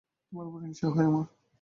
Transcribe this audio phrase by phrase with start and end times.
[0.25, 1.25] তোমার ওপর হিংসা হয় আমার।